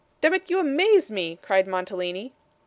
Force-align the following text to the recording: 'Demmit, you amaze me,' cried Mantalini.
'Demmit, 0.21 0.49
you 0.49 0.57
amaze 0.57 1.11
me,' 1.11 1.37
cried 1.43 1.67
Mantalini. 1.67 2.33